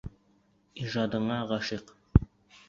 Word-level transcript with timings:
Ижадыңа 0.83 1.37
ғашиҡ. 1.53 1.93